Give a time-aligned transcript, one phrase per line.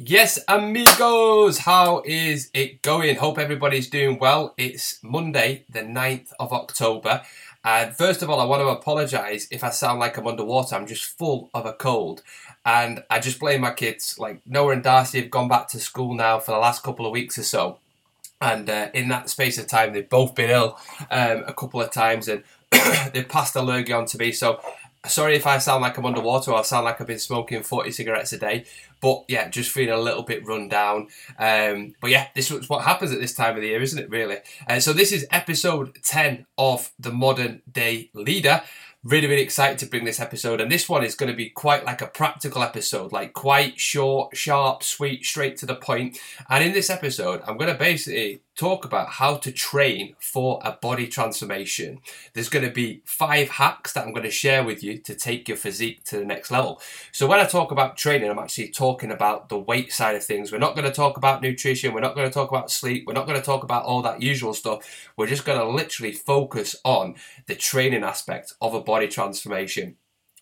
[0.00, 3.16] Yes, amigos, how is it going?
[3.16, 4.54] Hope everybody's doing well.
[4.56, 7.22] It's Monday, the 9th of October.
[7.64, 10.76] And first of all, I want to apologize if I sound like I'm underwater.
[10.76, 12.22] I'm just full of a cold.
[12.64, 14.16] And I just blame my kids.
[14.20, 17.10] Like Noah and Darcy have gone back to school now for the last couple of
[17.10, 17.78] weeks or so.
[18.40, 20.78] And uh, in that space of time, they've both been ill
[21.10, 22.44] um, a couple of times and
[23.12, 24.30] they've passed the lurgy on to me.
[24.30, 24.60] So
[25.06, 27.90] sorry if I sound like I'm underwater or I sound like I've been smoking 40
[27.92, 28.64] cigarettes a day.
[29.00, 31.08] But yeah, just feeling a little bit run down.
[31.38, 34.10] Um, but yeah, this is what happens at this time of the year, isn't it,
[34.10, 34.38] really?
[34.68, 38.62] Uh, so this is episode 10 of The Modern Day Leader
[39.08, 41.84] really really excited to bring this episode and this one is going to be quite
[41.84, 46.18] like a practical episode like quite short sharp sweet straight to the point
[46.50, 50.72] and in this episode i'm going to basically talk about how to train for a
[50.72, 52.00] body transformation.
[52.34, 55.46] There's going to be five hacks that I'm going to share with you to take
[55.46, 56.82] your physique to the next level.
[57.12, 60.50] So, when I talk about training, I'm actually talking about the weight side of things.
[60.50, 63.12] We're not going to talk about nutrition, we're not going to talk about sleep, we're
[63.12, 65.08] not going to talk about all that usual stuff.
[65.16, 67.14] We're just going to literally focus on
[67.46, 69.96] the training aspect of a body transformation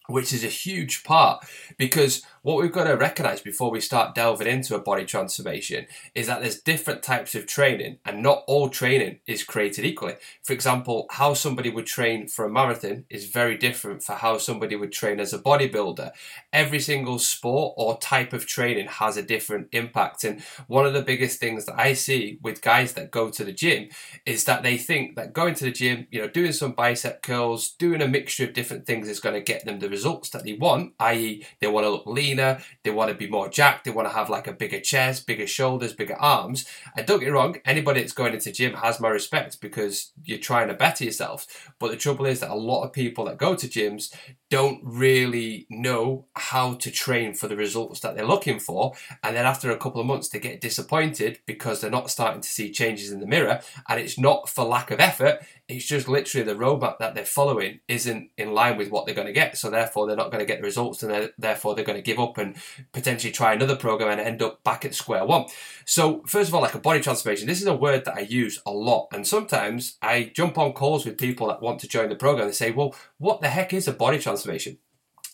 [0.09, 1.45] which is a huge part
[1.79, 6.29] because what we've got to recognize before we start delving into a body transformation is
[6.29, 10.15] that there's different types of training and not all training is created equally.
[10.45, 14.77] For example, how somebody would train for a marathon is very different for how somebody
[14.77, 16.13] would train as a bodybuilder.
[16.53, 20.23] Every single sport or type of training has a different impact.
[20.23, 23.53] And one of the biggest things that I see with guys that go to the
[23.53, 23.89] gym
[24.25, 27.71] is that they think that going to the gym, you know, doing some bicep curls,
[27.71, 30.53] doing a mixture of different things is going to get them the results that they
[30.53, 33.91] want, i.e., they want to look lean leaner, they want to be more jacked, they
[33.91, 36.67] want to have like a bigger chest, bigger shoulders, bigger arms.
[36.97, 40.69] And don't get wrong, anybody that's going into gym has my respect because you're trying
[40.69, 41.73] to better yourself.
[41.79, 44.15] But the trouble is that a lot of people that go to gyms
[44.51, 48.95] don't really know how to train for the results that they're looking for.
[49.23, 52.49] And then after a couple of months, they get disappointed because they're not starting to
[52.49, 53.61] see changes in the mirror.
[53.89, 57.81] And it's not for lack of effort, it's just literally the roadmap that they're following
[57.89, 59.59] isn't in line with what they're going to get.
[59.59, 62.21] So therefore, they're not going to get the results, and therefore they're going to give
[62.21, 62.57] up and
[62.93, 65.47] potentially try another program and end up back at square one.
[65.85, 68.61] So first of all, like a body transformation, this is a word that I use
[68.67, 72.17] a lot, and sometimes I jump on calls with people that want to join the
[72.17, 72.49] program.
[72.49, 74.79] They say, "Well, what the heck is a body transformation?"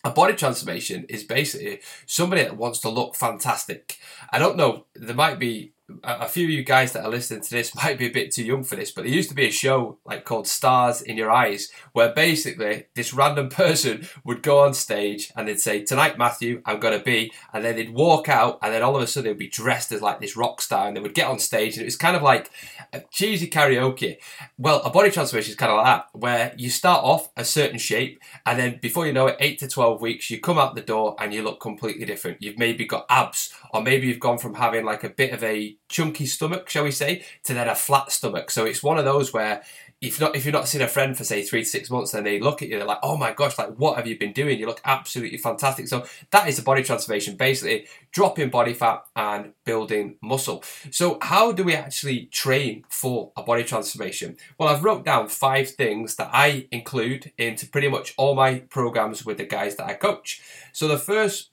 [0.04, 3.98] A body transformation is basically somebody that wants to look fantastic.
[4.32, 7.50] I don't know, there might be a few of you guys that are listening to
[7.50, 9.50] this might be a bit too young for this, but there used to be a
[9.50, 14.74] show like called Stars in Your Eyes, where basically this random person would go on
[14.74, 18.72] stage and they'd say, "Tonight, Matthew, I'm gonna be," and then they'd walk out, and
[18.72, 21.00] then all of a sudden they'd be dressed as like this rock star, and they
[21.00, 22.50] would get on stage, and it was kind of like
[22.92, 24.16] a cheesy karaoke.
[24.58, 27.78] Well, a body transformation is kind of like that, where you start off a certain
[27.78, 30.82] shape, and then before you know it, eight to twelve weeks, you come out the
[30.82, 32.42] door and you look completely different.
[32.42, 35.76] You've maybe got abs, or maybe you've gone from having like a bit of a
[35.92, 38.50] chunky stomach, shall we say, to then a flat stomach.
[38.50, 39.62] So it's one of those where
[40.02, 42.24] if not if you're not seen a friend for say three to six months, then
[42.24, 44.58] they look at you, they're like, oh my gosh, like what have you been doing?
[44.58, 45.86] You look absolutely fantastic.
[45.86, 50.64] So that is a body transformation, basically dropping body fat and building muscle.
[50.90, 54.36] So how do we actually train for a body transformation?
[54.58, 59.24] Well, I've wrote down five things that I include into pretty much all my programs
[59.24, 60.42] with the guys that I coach.
[60.72, 61.51] So the first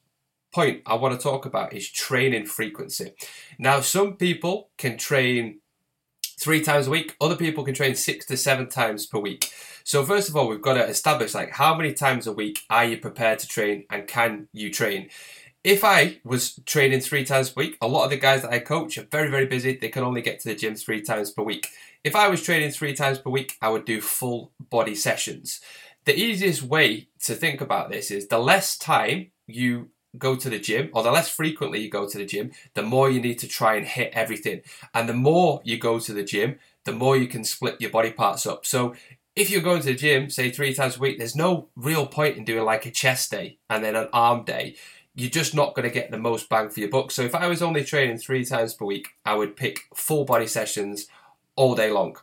[0.52, 3.14] point I want to talk about is training frequency.
[3.58, 5.60] Now, some people can train
[6.40, 9.52] three times a week, other people can train six to seven times per week.
[9.84, 12.86] So, first of all, we've got to establish like how many times a week are
[12.86, 15.10] you prepared to train and can you train?
[15.64, 18.60] If I was training three times per week, a lot of the guys that I
[18.60, 19.76] coach are very, very busy.
[19.76, 21.68] They can only get to the gym three times per week.
[22.04, 25.60] If I was training three times per week, I would do full body sessions.
[26.06, 30.60] The easiest way to think about this is the less time you go to the
[30.60, 33.48] gym, or the less frequently you go to the gym, the more you need to
[33.48, 34.62] try and hit everything.
[34.94, 38.12] And the more you go to the gym, the more you can split your body
[38.12, 38.66] parts up.
[38.66, 38.96] So
[39.36, 42.38] if you're going to the gym, say three times a week, there's no real point
[42.38, 44.76] in doing like a chest day and then an arm day.
[45.16, 47.12] You're just not going to get the most bang for your buck.
[47.12, 50.48] So if I was only training three times per week, I would pick full body
[50.48, 51.08] sessions
[51.56, 52.18] all day long.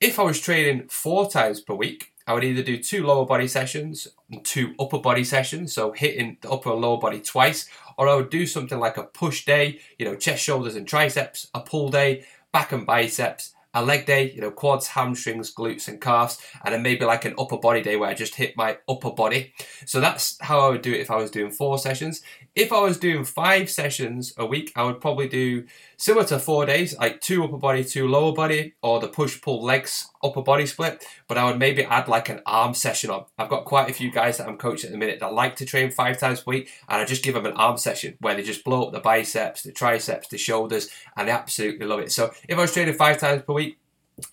[0.00, 3.46] If I was training four times per week, I would either do two lower body
[3.46, 8.08] sessions and two upper body sessions, so hitting the upper and lower body twice, or
[8.08, 11.60] I would do something like a push day, you know, chest, shoulders, and triceps, a
[11.60, 16.40] pull day, back and biceps, a leg day, you know, quads, hamstrings, glutes, and calves,
[16.64, 19.52] and then maybe like an upper body day where I just hit my upper body.
[19.84, 22.22] So that's how I would do it if I was doing four sessions.
[22.54, 26.66] If I was doing five sessions a week, I would probably do similar to four
[26.66, 30.66] days, like two upper body, two lower body, or the push pull legs upper body
[30.66, 31.04] split.
[31.28, 33.24] But I would maybe add like an arm session on.
[33.38, 35.66] I've got quite a few guys that I'm coaching at the minute that like to
[35.66, 38.42] train five times a week, and I just give them an arm session where they
[38.42, 42.12] just blow up the biceps, the triceps, the shoulders, and they absolutely love it.
[42.12, 43.78] So if I was training five times per week,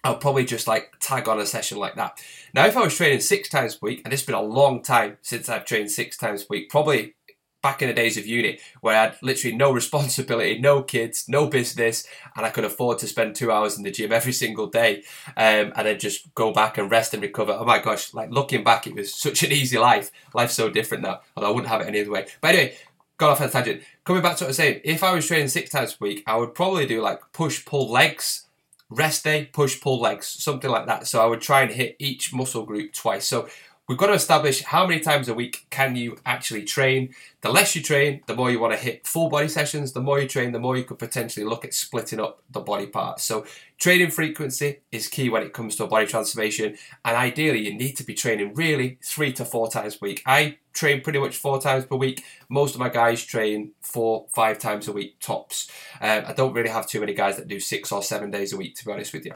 [0.04, 2.24] I'll probably just like tag on a session like that.
[2.54, 5.18] Now, if I was training six times a week, and it's been a long time
[5.21, 7.16] since I've trained six times a week, probably
[7.63, 11.48] back in the days of uni where I had literally no responsibility, no kids, no
[11.48, 12.06] business,
[12.36, 15.04] and I could afford to spend two hours in the gym every single day
[15.38, 17.54] um, and then just go back and rest and recover.
[17.54, 20.12] Oh my gosh, like looking back, it was such an easy life.
[20.36, 22.27] Life's so different now, although I wouldn't have it any other way.
[22.42, 22.75] But anyway,
[23.18, 23.81] got off on a tangent.
[24.04, 26.24] Coming back to what I was saying, if I was training six times a week,
[26.27, 28.48] I would probably do like push pull legs,
[28.89, 31.07] rest day, push pull legs, something like that.
[31.07, 33.25] So I would try and hit each muscle group twice.
[33.25, 33.48] So
[33.88, 37.13] we've got to establish how many times a week can you actually train.
[37.41, 39.91] The less you train, the more you want to hit full body sessions.
[39.91, 42.88] The more you train, the more you could potentially look at splitting up the body
[42.88, 43.24] parts.
[43.24, 43.45] So
[43.77, 46.77] training frequency is key when it comes to a body transformation.
[47.03, 50.24] And ideally, you need to be training really three to four times a week.
[50.25, 52.23] I train pretty much four times per week.
[52.49, 55.69] Most of my guys train four, five times a week tops.
[56.01, 58.57] Um, I don't really have too many guys that do six or seven days a
[58.57, 59.33] week, to be honest with you.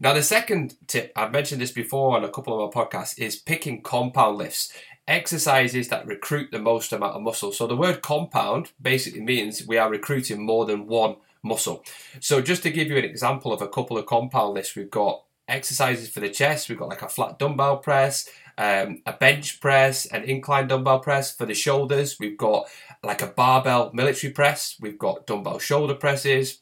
[0.00, 3.36] Now, the second tip, I've mentioned this before on a couple of our podcasts, is
[3.36, 4.72] picking compound lifts
[5.08, 7.52] exercises that recruit the most amount of muscle.
[7.52, 11.84] So the word compound basically means we are recruiting more than one muscle.
[12.20, 15.22] So just to give you an example of a couple of compound lifts, we've got
[15.48, 16.68] exercises for the chest.
[16.68, 18.28] We've got like a flat dumbbell press,
[18.58, 22.18] um, a bench press, an incline dumbbell press for the shoulders.
[22.18, 22.68] We've got
[23.02, 24.76] like a barbell military press.
[24.80, 26.60] We've got dumbbell shoulder presses.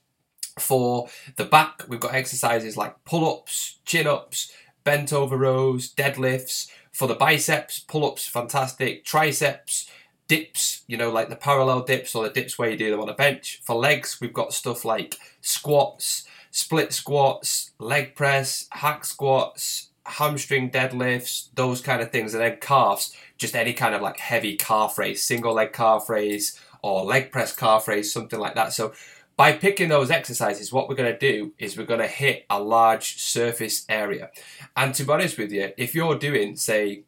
[0.59, 4.53] For the back, we've got exercises like pull ups, chin ups,
[4.85, 6.69] bent over rows, deadlifts.
[6.93, 9.05] For the biceps, pull ups, fantastic.
[9.05, 9.91] Triceps,
[10.29, 13.09] dips, you know, like the parallel dips or the dips where you do them on
[13.09, 13.61] a bench.
[13.65, 21.49] For legs, we've got stuff like squats, split squats, leg press, hack squats, hamstring deadlifts,
[21.55, 22.35] those kind of things.
[22.35, 26.61] And then calves, just any kind of like heavy calf raise, single leg calf raise
[26.83, 28.73] or leg press calf raise, something like that.
[28.73, 28.93] So
[29.37, 32.63] by picking those exercises, what we're going to do is we're going to hit a
[32.63, 34.31] large surface area.
[34.77, 37.03] And to be honest with you, if you're doing, say,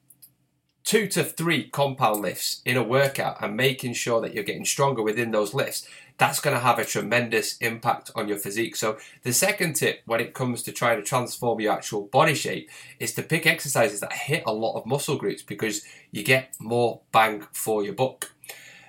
[0.87, 5.03] two to three compound lifts in a workout and making sure that you're getting stronger
[5.03, 5.87] within those lifts,
[6.17, 8.77] that's going to have a tremendous impact on your physique.
[8.77, 12.71] So, the second tip when it comes to trying to transform your actual body shape
[13.01, 17.01] is to pick exercises that hit a lot of muscle groups because you get more
[17.13, 18.33] bang for your buck.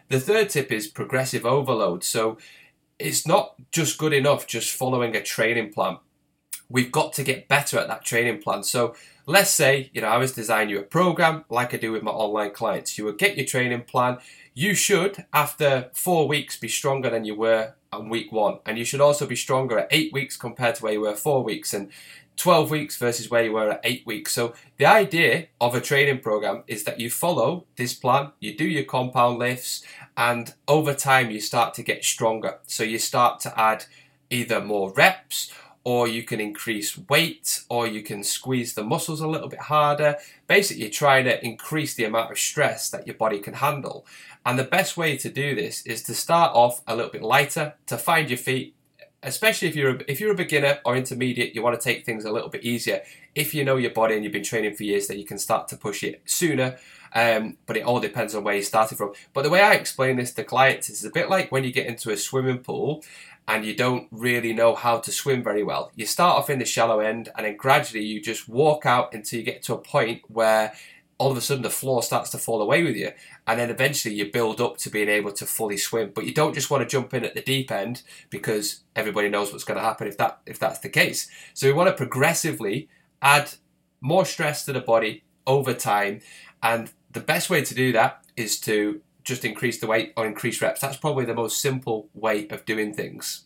[0.10, 2.04] The third tip is progressive overload.
[2.04, 2.38] So,
[3.00, 5.98] it's not just good enough just following a training plan.
[6.70, 8.64] We've got to get better at that training plan.
[8.64, 12.04] So let's say, you know, I was designing you a program like I do with
[12.04, 12.98] my online clients.
[12.98, 14.18] You would get your training plan.
[14.54, 18.60] You should, after four weeks, be stronger than you were on week one.
[18.66, 21.44] And you should also be stronger at eight weeks compared to where you were four
[21.44, 21.74] weeks.
[21.74, 21.92] And
[22.38, 24.32] 12 weeks versus where you were at 8 weeks.
[24.32, 28.64] So, the idea of a training program is that you follow this plan, you do
[28.64, 29.84] your compound lifts,
[30.16, 32.60] and over time you start to get stronger.
[32.68, 33.86] So, you start to add
[34.30, 35.52] either more reps
[35.88, 40.18] or you can increase weight or you can squeeze the muscles a little bit harder.
[40.46, 44.06] Basically, you're trying to increase the amount of stress that your body can handle.
[44.46, 47.76] And the best way to do this is to start off a little bit lighter,
[47.86, 48.76] to find your feet,
[49.24, 52.26] especially if you're a, if you're a beginner or intermediate, you want to take things
[52.26, 53.02] a little bit easier.
[53.34, 55.70] If you know your body and you've been training for years, then you can start
[55.70, 56.78] to push it sooner.
[57.16, 59.14] Um, but it all depends on where you started from.
[59.34, 61.88] But the way I explain this to clients is a bit like when you get
[61.88, 63.06] into a swimming pool
[63.48, 65.92] and you don't really know how to swim very well.
[65.96, 69.40] You start off in the shallow end and then gradually you just walk out until
[69.40, 70.74] you get to a point where
[71.18, 73.12] all of a sudden the floor starts to fall away with you
[73.48, 76.54] and then eventually you build up to being able to fully swim but you don't
[76.54, 79.84] just want to jump in at the deep end because everybody knows what's going to
[79.84, 82.88] happen if that if that's the case so we want to progressively
[83.22, 83.52] add
[84.00, 86.22] more stress to the body over time
[86.62, 90.62] and the best way to do that is to just increase the weight or increase
[90.62, 93.44] reps that's probably the most simple way of doing things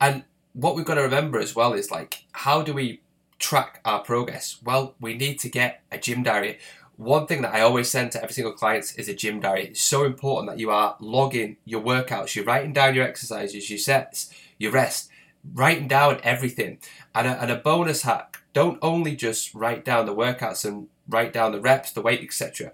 [0.00, 3.00] and what we've got to remember as well is like how do we
[3.42, 4.58] track our progress?
[4.64, 6.58] Well, we need to get a gym diary.
[6.96, 9.66] One thing that I always send to every single client is a gym diary.
[9.66, 13.78] It's so important that you are logging your workouts, you're writing down your exercises, your
[13.78, 15.10] sets, your rest,
[15.52, 16.78] writing down everything.
[17.14, 21.32] And a, and a bonus hack don't only just write down the workouts and write
[21.32, 22.72] down the reps, the weight, etc.,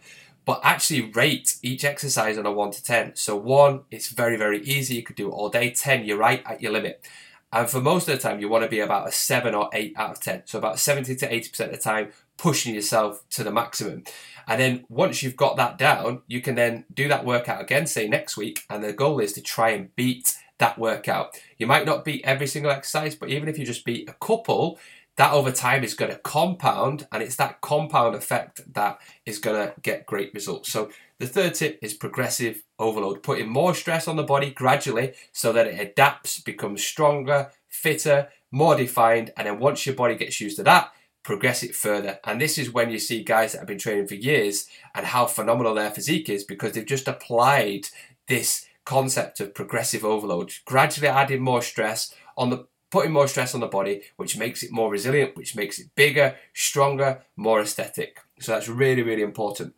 [0.48, 3.16] but actually rate each exercise on a 1 to 10.
[3.16, 4.94] So 1, it's very, very easy.
[4.94, 5.70] You could do it all day.
[5.72, 7.04] 10, you're right at your limit.
[7.52, 9.92] And for most of the time, you want to be about a 7 or 8
[9.98, 10.44] out of 10.
[10.46, 14.04] So about 70 to 80% of the time, pushing yourself to the maximum.
[14.46, 18.08] And then once you've got that down, you can then do that workout again, say
[18.08, 18.62] next week.
[18.70, 21.38] And the goal is to try and beat that workout.
[21.58, 24.78] You might not beat every single exercise, but even if you just beat a couple,
[25.18, 29.56] that over time is going to compound and it's that compound effect that is going
[29.56, 30.70] to get great results.
[30.70, 35.52] So the third tip is progressive overload, putting more stress on the body gradually so
[35.52, 40.56] that it adapts, becomes stronger, fitter, more defined, and then once your body gets used
[40.58, 40.92] to that,
[41.24, 42.20] progress it further.
[42.22, 45.26] And this is when you see guys that have been training for years and how
[45.26, 47.88] phenomenal their physique is because they've just applied
[48.28, 53.60] this concept of progressive overload, gradually adding more stress on the putting more stress on
[53.60, 58.20] the body, which makes it more resilient, which makes it bigger, stronger, more aesthetic.
[58.40, 59.74] So that's really, really important.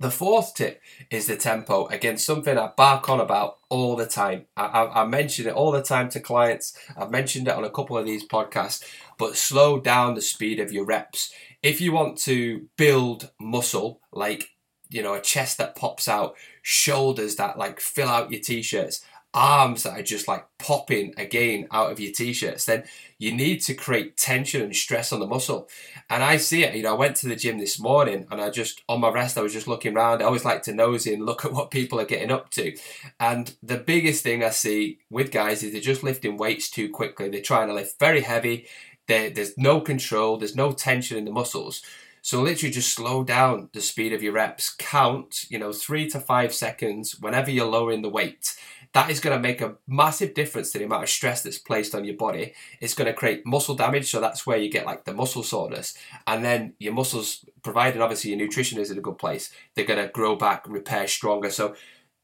[0.00, 1.86] The fourth tip is the tempo.
[1.86, 4.46] Again, something I bark on about all the time.
[4.56, 6.76] I, I, I, mention it all the time to clients.
[6.96, 8.84] I've mentioned it on a couple of these podcasts,
[9.18, 11.32] but slow down the speed of your reps.
[11.62, 14.50] If you want to build muscle, like,
[14.90, 19.04] you know, a chest that pops out, shoulders that like fill out your t shirts,
[19.34, 22.84] arms that are just like popping again out of your t-shirts then
[23.18, 25.68] you need to create tension and stress on the muscle.
[26.08, 28.50] And i see it you know i went to the gym this morning and i
[28.50, 31.26] just on my rest i was just looking around i always like to nosy and
[31.26, 32.76] look at what people are getting up to.
[33.18, 37.28] And the biggest thing i see with guys is they're just lifting weights too quickly.
[37.28, 38.66] They're trying to lift very heavy.
[39.06, 40.38] There's no control.
[40.38, 41.82] There's no tension in the muscles.
[42.22, 44.74] So literally just slow down the speed of your reps.
[44.74, 48.56] Count, you know, three to five seconds whenever you're lowering the weight
[48.94, 51.94] that is going to make a massive difference to the amount of stress that's placed
[51.94, 52.54] on your body.
[52.80, 55.98] It's going to create muscle damage, so that's where you get like the muscle soreness.
[56.28, 60.04] And then your muscles, provided obviously your nutrition is in a good place, they're going
[60.04, 61.50] to grow back, repair stronger.
[61.50, 61.74] So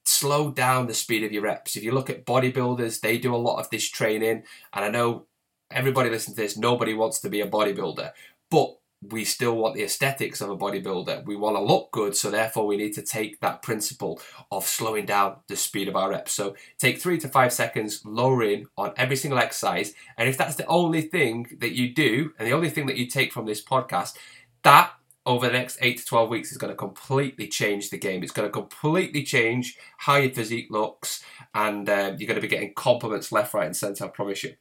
[0.04, 1.74] slow down the speed of your reps.
[1.74, 4.44] If you look at bodybuilders, they do a lot of this training.
[4.72, 5.26] And I know
[5.72, 8.12] everybody listening to this, nobody wants to be a bodybuilder,
[8.48, 11.24] but we still want the aesthetics of a bodybuilder.
[11.24, 15.06] We want to look good, so therefore we need to take that principle of slowing
[15.06, 16.32] down the speed of our reps.
[16.32, 19.94] So take three to five seconds, lowering on every single exercise.
[20.18, 23.06] And if that's the only thing that you do, and the only thing that you
[23.06, 24.16] take from this podcast,
[24.64, 24.92] that
[25.24, 28.22] over the next eight to 12 weeks is going to completely change the game.
[28.22, 32.48] It's going to completely change how your physique looks, and uh, you're going to be
[32.48, 34.54] getting compliments left, right, and centre, I promise you.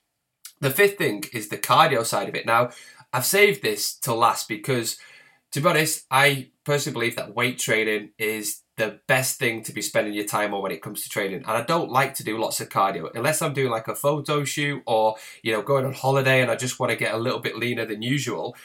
[0.62, 2.46] The fifth thing is the cardio side of it.
[2.46, 2.72] Now,
[3.12, 4.98] I've saved this to last because,
[5.52, 9.82] to be honest, I personally believe that weight training is the best thing to be
[9.82, 11.40] spending your time on when it comes to training.
[11.40, 14.44] And I don't like to do lots of cardio unless I'm doing like a photo
[14.46, 17.40] shoot or, you know, going on holiday and I just want to get a little
[17.40, 18.56] bit leaner than usual.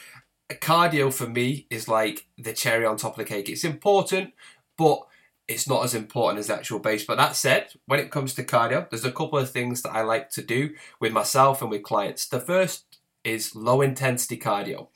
[0.49, 3.49] Cardio for me is like the cherry on top of the cake.
[3.49, 4.33] It's important,
[4.77, 5.01] but
[5.47, 7.03] it's not as important as the actual base.
[7.03, 10.03] But that said, when it comes to cardio, there's a couple of things that I
[10.03, 12.27] like to do with myself and with clients.
[12.27, 14.87] The first is low intensity cardio.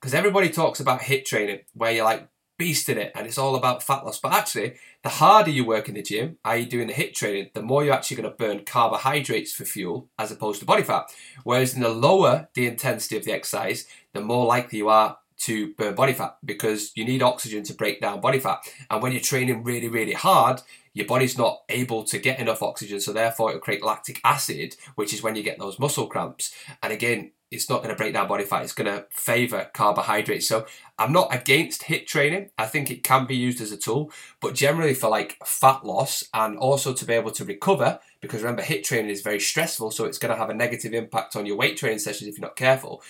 [0.00, 2.28] Because everybody talks about HIIT training, where you're like
[2.62, 4.20] beasting it and it's all about fat loss.
[4.20, 7.62] But actually, the harder you work in the gym, i.e., doing the HIIT training, the
[7.62, 11.06] more you're actually going to burn carbohydrates for fuel as opposed to body fat.
[11.44, 15.74] Whereas in the lower the intensity of the exercise, the more likely you are to
[15.74, 18.60] burn body fat because you need oxygen to break down body fat.
[18.90, 20.62] And when you're training really, really hard,
[20.94, 25.14] your body's not able to get enough oxygen, so therefore it'll create lactic acid, which
[25.14, 26.54] is when you get those muscle cramps.
[26.82, 28.62] And again, it's not going to break down body fat.
[28.62, 30.48] It's going to favor carbohydrates.
[30.48, 30.66] So
[30.98, 32.50] I'm not against HIIT training.
[32.56, 36.24] I think it can be used as a tool, but generally for like fat loss
[36.32, 40.04] and also to be able to recover, because remember HIIT training is very stressful, so
[40.04, 42.56] it's going to have a negative impact on your weight training sessions if you're not
[42.56, 43.02] careful.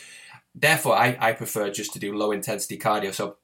[0.55, 3.15] Therefore, I, I prefer just to do low intensity cardio.
[3.15, 3.37] So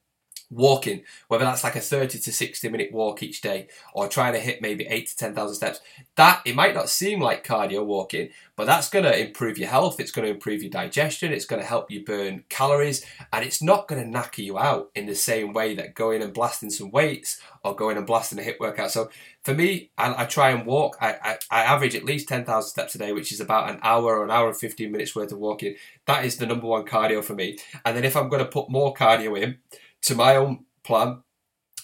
[0.50, 4.38] walking, whether that's like a 30 to 60 minute walk each day or trying to
[4.38, 5.80] hit maybe 8 to 10,000 steps,
[6.16, 10.00] that it might not seem like cardio walking, but that's going to improve your health,
[10.00, 13.62] it's going to improve your digestion, it's going to help you burn calories, and it's
[13.62, 16.90] not going to knacker you out in the same way that going and blasting some
[16.90, 18.90] weights or going and blasting a HIIT workout.
[18.90, 19.10] So
[19.42, 22.94] for me, I, I try and walk, I, I, I average at least 10,000 steps
[22.94, 25.38] a day, which is about an hour or an hour and 15 minutes worth of
[25.38, 25.76] walking.
[26.06, 27.58] That is the number one cardio for me.
[27.84, 29.58] And then if I'm going to put more cardio in,
[30.02, 31.22] to my own plan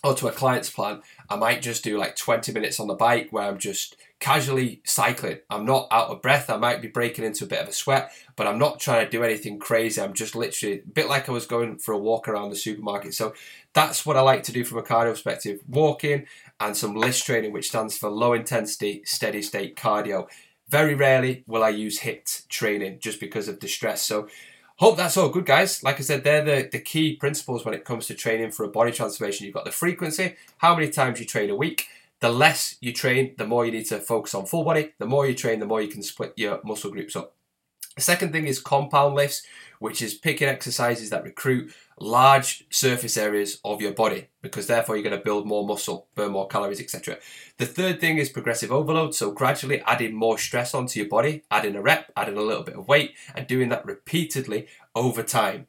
[0.02, 3.28] or to a client's plan, I might just do like 20 minutes on the bike
[3.30, 5.38] where I'm just casually cycling.
[5.48, 6.50] I'm not out of breath.
[6.50, 9.10] I might be breaking into a bit of a sweat, but I'm not trying to
[9.10, 10.00] do anything crazy.
[10.00, 13.14] I'm just literally a bit like I was going for a walk around the supermarket.
[13.14, 13.32] So
[13.72, 16.26] that's what I like to do from a cardio perspective walking
[16.60, 20.28] and some LISS training, which stands for low intensity, steady state cardio.
[20.68, 24.02] Very rarely will I use HIIT training just because of the stress.
[24.02, 24.28] So
[24.78, 25.84] Hope that's all good, guys.
[25.84, 28.68] Like I said, they're the, the key principles when it comes to training for a
[28.68, 29.46] body transformation.
[29.46, 31.86] You've got the frequency, how many times you train a week.
[32.18, 34.92] The less you train, the more you need to focus on full body.
[34.98, 37.33] The more you train, the more you can split your muscle groups up.
[37.96, 39.46] The second thing is compound lifts,
[39.78, 45.04] which is picking exercises that recruit large surface areas of your body because therefore you're
[45.04, 47.18] going to build more muscle, burn more calories, etc.
[47.58, 51.76] The third thing is progressive overload, so gradually adding more stress onto your body, adding
[51.76, 55.66] a rep, adding a little bit of weight, and doing that repeatedly over time.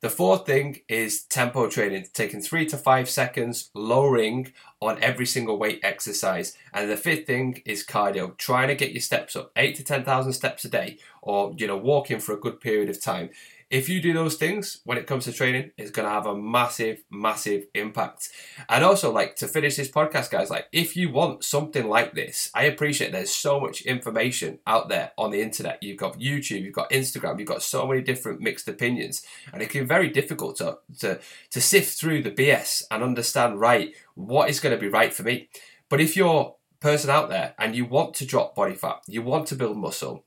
[0.00, 5.58] The fourth thing is tempo training, taking three to five seconds, lowering on every single
[5.58, 6.56] weight exercise.
[6.72, 10.32] And the fifth thing is cardio, trying to get your steps up, eight to 10,000
[10.32, 13.30] steps a day, or, you know, walking for a good period of time.
[13.70, 16.36] If you do those things when it comes to training, it's going to have a
[16.36, 18.30] massive, massive impact.
[18.68, 22.50] And also, like to finish this podcast, guys, like if you want something like this,
[22.54, 25.82] I appreciate there's so much information out there on the internet.
[25.82, 29.22] You've got YouTube, you've got Instagram, you've got so many different mixed opinions,
[29.52, 31.20] and it can be very difficult to to
[31.50, 35.22] to sift through the BS and understand right what is going to be right for
[35.22, 35.48] me.
[35.90, 39.46] But if you're person out there and you want to drop body fat, you want
[39.48, 40.24] to build muscle,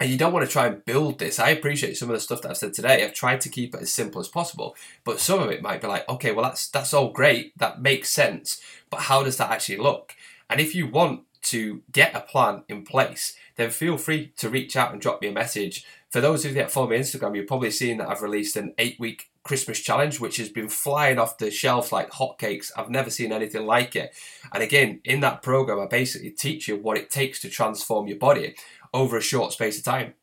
[0.00, 1.38] and you don't want to try and build this.
[1.38, 3.04] I appreciate some of the stuff that I've said today.
[3.04, 5.86] I've tried to keep it as simple as possible, but some of it might be
[5.86, 8.60] like, okay, well that's that's all great, that makes sense,
[8.90, 10.14] but how does that actually look?
[10.50, 14.76] And if you want to get a plan in place, then feel free to reach
[14.76, 15.84] out and drop me a message.
[16.10, 18.56] For those of you that follow me on Instagram, you've probably seen that I've released
[18.56, 22.72] an eight week Christmas challenge, which has been flying off the shelf like hotcakes.
[22.76, 24.12] I've never seen anything like it.
[24.52, 28.18] And again, in that program, I basically teach you what it takes to transform your
[28.18, 28.56] body
[28.96, 30.14] over a short space of time.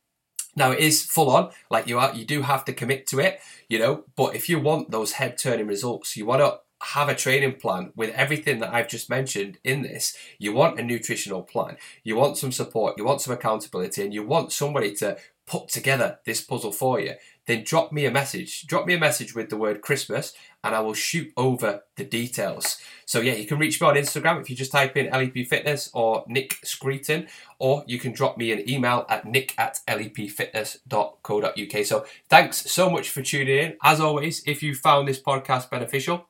[0.56, 3.40] Now it is full on, like you are, you do have to commit to it,
[3.70, 4.04] you know.
[4.16, 7.92] But if you want those head turning results, you want to have a training plan
[7.96, 10.16] with everything that I've just mentioned in this.
[10.38, 14.26] You want a nutritional plan, you want some support, you want some accountability, and you
[14.26, 17.14] want somebody to put together this puzzle for you
[17.46, 18.66] then drop me a message.
[18.68, 20.34] Drop me a message with the word Christmas
[20.64, 22.78] and I will shoot over the details.
[23.06, 25.90] So yeah, you can reach me on Instagram if you just type in LEP Fitness
[25.94, 27.28] or Nick Screeton,
[27.60, 31.86] or you can drop me an email at nick at lepfitness.co.uk.
[31.86, 33.76] So thanks so much for tuning in.
[33.84, 36.30] As always, if you found this podcast beneficial,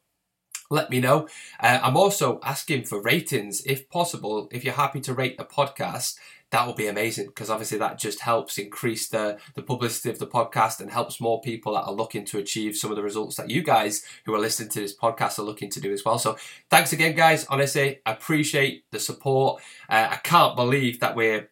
[0.74, 1.28] let me know.
[1.60, 4.50] Uh, I'm also asking for ratings if possible.
[4.52, 6.16] If you're happy to rate the podcast,
[6.54, 10.28] that would be amazing because obviously that just helps increase the, the publicity of the
[10.28, 13.50] podcast and helps more people that are looking to achieve some of the results that
[13.50, 16.20] you guys who are listening to this podcast are looking to do as well.
[16.20, 16.38] So
[16.70, 17.46] thanks again, guys.
[17.50, 19.64] Honestly, I appreciate the support.
[19.90, 21.50] Uh, I can't believe that we're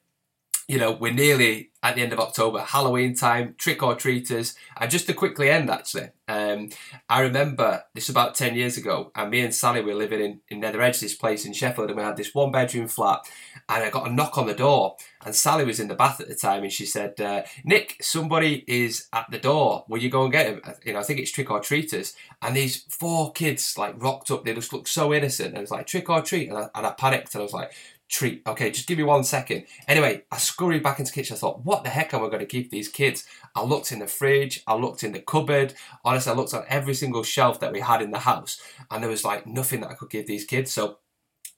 [0.71, 4.55] you know, we're nearly at the end of October, Halloween time, trick or treaters.
[4.77, 6.69] And just to quickly end, actually, um,
[7.09, 10.39] I remember this was about 10 years ago, and me and Sally were living in,
[10.47, 13.19] in Nether Edge, this place in Sheffield, and we had this one bedroom flat.
[13.67, 16.29] And I got a knock on the door, and Sally was in the bath at
[16.29, 19.83] the time, and she said, uh, Nick, somebody is at the door.
[19.89, 20.61] Will you go and get him?
[20.85, 22.13] You know, I think it's trick or treaters.
[22.41, 25.49] And these four kids like rocked up, they just looked so innocent.
[25.49, 26.47] And it was like, trick or treat.
[26.47, 27.73] And I, and I panicked, and I was like,
[28.11, 28.43] treat.
[28.45, 29.65] Okay, just give me one second.
[29.87, 31.35] Anyway, I scurried back into the kitchen.
[31.35, 33.25] I thought, what the heck am I going to give these kids?
[33.55, 35.73] I looked in the fridge, I looked in the cupboard.
[36.03, 39.09] Honestly, I looked on every single shelf that we had in the house, and there
[39.09, 40.71] was like nothing that I could give these kids.
[40.71, 40.99] So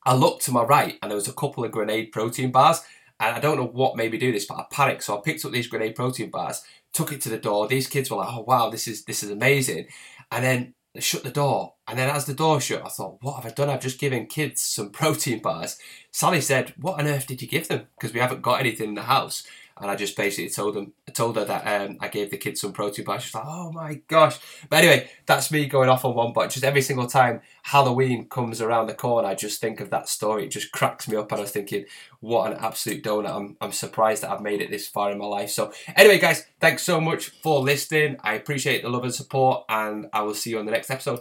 [0.06, 2.82] I looked to my right, and there was a couple of grenade protein bars.
[3.20, 5.04] And I don't know what made me do this, but I panicked.
[5.04, 6.62] So I picked up these grenade protein bars,
[6.94, 7.68] took it to the door.
[7.68, 9.88] These kids were like, "Oh wow, this is this is amazing!"
[10.32, 11.74] And then they shut the door.
[11.88, 13.70] And then as the door shut, I thought, what have I done?
[13.70, 15.78] I've just given kids some protein bars.
[16.12, 17.88] Sally said, what on earth did you give them?
[17.98, 19.44] Because we haven't got anything in the house.
[19.80, 22.62] And I just basically told them, I told her that um, I gave the kids
[22.62, 23.24] some protein bars.
[23.24, 24.38] She's like, oh my gosh.
[24.70, 26.32] But anyway, that's me going off on one.
[26.34, 30.08] But just every single time Halloween comes around the corner, I just think of that
[30.08, 30.46] story.
[30.46, 31.32] It just cracks me up.
[31.32, 31.86] And I was thinking,
[32.20, 33.36] what an absolute donut.
[33.36, 35.50] I'm, I'm surprised that I've made it this far in my life.
[35.50, 38.18] So anyway, guys, thanks so much for listening.
[38.24, 39.66] I appreciate the love and support.
[39.70, 41.12] And I will see you on the next episode.